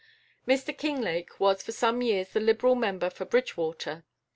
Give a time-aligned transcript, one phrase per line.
[0.47, 4.03] Mr Kinglake was for some years the Liberal member for Bridgewater.